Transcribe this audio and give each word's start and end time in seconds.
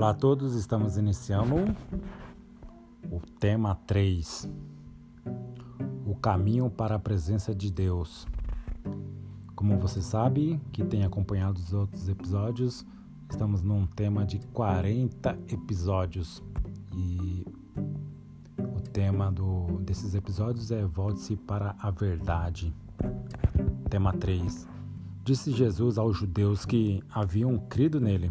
Olá 0.00 0.12
a 0.12 0.14
todos, 0.14 0.54
estamos 0.54 0.96
iniciando 0.96 1.76
o 3.12 3.20
tema 3.38 3.74
3, 3.86 4.48
o 6.06 6.14
caminho 6.14 6.70
para 6.70 6.94
a 6.94 6.98
presença 6.98 7.54
de 7.54 7.70
Deus. 7.70 8.26
Como 9.54 9.78
você 9.78 10.00
sabe, 10.00 10.58
que 10.72 10.82
tem 10.82 11.04
acompanhado 11.04 11.58
os 11.58 11.74
outros 11.74 12.08
episódios, 12.08 12.82
estamos 13.30 13.60
num 13.60 13.84
tema 13.84 14.24
de 14.24 14.38
40 14.54 15.38
episódios 15.48 16.42
e 16.94 17.44
o 18.56 18.80
tema 18.80 19.30
do, 19.30 19.80
desses 19.82 20.14
episódios 20.14 20.70
é 20.70 20.82
Volte-se 20.82 21.36
para 21.36 21.76
a 21.78 21.90
Verdade. 21.90 22.74
Tema 23.90 24.14
3. 24.14 24.66
Disse 25.22 25.52
Jesus 25.52 25.98
aos 25.98 26.16
judeus 26.16 26.64
que 26.64 27.02
haviam 27.12 27.58
crido 27.68 28.00
nele 28.00 28.30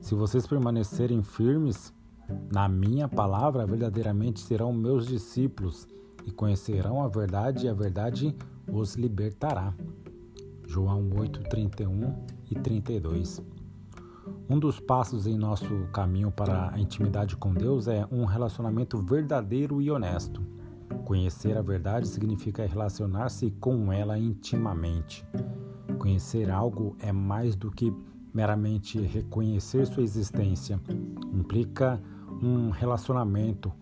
se 0.00 0.14
vocês 0.14 0.46
permanecerem 0.46 1.22
firmes 1.22 1.92
na 2.52 2.68
minha 2.68 3.08
palavra, 3.08 3.66
verdadeiramente 3.66 4.40
serão 4.40 4.72
meus 4.72 5.06
discípulos 5.06 5.86
e 6.26 6.30
conhecerão 6.30 7.02
a 7.02 7.08
verdade, 7.08 7.66
e 7.66 7.68
a 7.68 7.74
verdade 7.74 8.36
os 8.70 8.94
libertará. 8.94 9.74
João 10.66 11.10
8, 11.18 11.42
31 11.48 12.14
e 12.50 12.54
32. 12.54 13.42
Um 14.48 14.58
dos 14.58 14.78
passos 14.78 15.26
em 15.26 15.36
nosso 15.36 15.86
caminho 15.92 16.30
para 16.30 16.72
a 16.72 16.78
intimidade 16.78 17.36
com 17.36 17.52
Deus 17.52 17.88
é 17.88 18.06
um 18.10 18.24
relacionamento 18.24 18.98
verdadeiro 19.02 19.80
e 19.82 19.90
honesto. 19.90 20.42
Conhecer 21.04 21.56
a 21.56 21.62
verdade 21.62 22.06
significa 22.06 22.66
relacionar-se 22.66 23.50
com 23.52 23.92
ela 23.92 24.18
intimamente. 24.18 25.26
Conhecer 25.98 26.50
algo 26.50 26.96
é 27.00 27.12
mais 27.12 27.56
do 27.56 27.70
que 27.70 27.92
meramente 28.32 29.00
reconhecer 29.00 29.86
sua 29.86 30.02
existência. 30.02 30.80
Implica 31.32 32.00
um 32.42 32.70
relacionamento. 32.70 33.72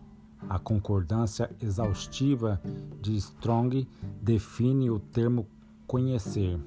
A 0.48 0.58
concordância 0.58 1.50
exaustiva 1.60 2.60
de 3.00 3.16
Strong 3.16 3.88
define 4.22 4.90
o 4.90 4.98
termo 4.98 5.46
conhecer, 5.86 6.58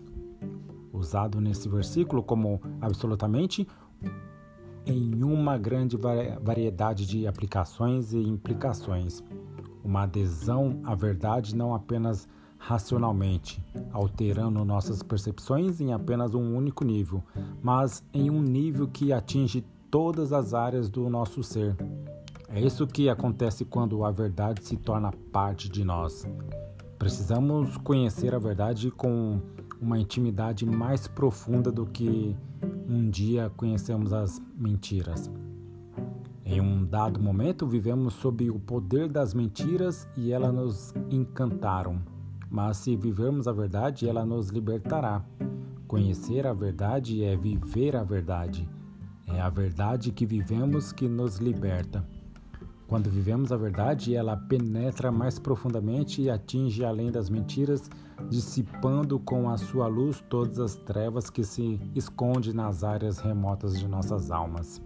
usado 0.91 1.39
nesse 1.39 1.69
versículo 1.69 2.21
como 2.21 2.61
absolutamente 2.81 3.67
em 4.85 5.23
uma 5.23 5.57
grande 5.57 5.97
variedade 6.41 7.05
de 7.05 7.27
aplicações 7.27 8.13
e 8.13 8.17
implicações. 8.17 9.23
Uma 9.83 10.03
adesão 10.03 10.79
à 10.83 10.93
verdade 10.95 11.55
não 11.55 11.73
apenas 11.73 12.27
racionalmente, 12.61 13.59
alterando 13.91 14.63
nossas 14.63 15.01
percepções 15.01 15.81
em 15.81 15.93
apenas 15.93 16.35
um 16.35 16.55
único 16.55 16.85
nível, 16.85 17.23
mas 17.61 18.03
em 18.13 18.29
um 18.29 18.39
nível 18.39 18.87
que 18.87 19.11
atinge 19.11 19.65
todas 19.89 20.31
as 20.31 20.53
áreas 20.53 20.87
do 20.87 21.09
nosso 21.09 21.41
ser. 21.41 21.75
É 22.47 22.61
isso 22.61 22.85
que 22.85 23.09
acontece 23.09 23.65
quando 23.65 24.05
a 24.05 24.11
verdade 24.11 24.63
se 24.63 24.77
torna 24.77 25.11
parte 25.31 25.67
de 25.69 25.83
nós. 25.83 26.27
Precisamos 26.99 27.77
conhecer 27.77 28.35
a 28.35 28.39
verdade 28.39 28.91
com 28.91 29.41
uma 29.81 29.97
intimidade 29.97 30.63
mais 30.63 31.07
profunda 31.07 31.71
do 31.71 31.87
que 31.87 32.35
um 32.87 33.09
dia 33.09 33.51
conhecemos 33.57 34.13
as 34.13 34.39
mentiras. 34.55 35.31
Em 36.45 36.61
um 36.61 36.85
dado 36.85 37.19
momento, 37.19 37.65
vivemos 37.65 38.13
sob 38.13 38.51
o 38.51 38.59
poder 38.59 39.07
das 39.07 39.33
mentiras 39.33 40.07
e 40.15 40.31
elas 40.31 40.53
nos 40.53 40.93
encantaram. 41.09 42.10
Mas 42.51 42.77
se 42.77 42.97
vivermos 42.97 43.47
a 43.47 43.53
verdade, 43.53 44.09
ela 44.09 44.25
nos 44.25 44.49
libertará. 44.49 45.23
Conhecer 45.87 46.45
a 46.45 46.53
verdade 46.53 47.23
é 47.23 47.33
viver 47.33 47.95
a 47.95 48.03
verdade. 48.03 48.67
É 49.25 49.39
a 49.39 49.49
verdade 49.49 50.11
que 50.11 50.25
vivemos 50.25 50.91
que 50.91 51.07
nos 51.07 51.37
liberta. 51.37 52.05
Quando 52.87 53.09
vivemos 53.09 53.53
a 53.53 53.57
verdade, 53.57 54.13
ela 54.13 54.35
penetra 54.35 55.09
mais 55.13 55.39
profundamente 55.39 56.23
e 56.23 56.29
atinge 56.29 56.83
além 56.83 57.09
das 57.09 57.29
mentiras, 57.29 57.89
dissipando 58.29 59.17
com 59.17 59.49
a 59.49 59.57
sua 59.57 59.87
luz 59.87 60.21
todas 60.29 60.59
as 60.59 60.75
trevas 60.75 61.29
que 61.29 61.45
se 61.45 61.79
escondem 61.95 62.51
nas 62.51 62.83
áreas 62.83 63.19
remotas 63.19 63.79
de 63.79 63.87
nossas 63.87 64.29
almas. 64.29 64.81